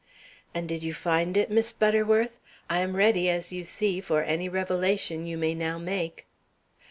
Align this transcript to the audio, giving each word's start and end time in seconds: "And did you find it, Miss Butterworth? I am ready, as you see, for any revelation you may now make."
"And 0.55 0.67
did 0.67 0.81
you 0.81 0.95
find 0.95 1.37
it, 1.37 1.51
Miss 1.51 1.71
Butterworth? 1.71 2.39
I 2.71 2.79
am 2.79 2.95
ready, 2.95 3.29
as 3.29 3.53
you 3.53 3.63
see, 3.63 4.01
for 4.01 4.23
any 4.23 4.49
revelation 4.49 5.27
you 5.27 5.37
may 5.37 5.53
now 5.53 5.77
make." 5.77 6.25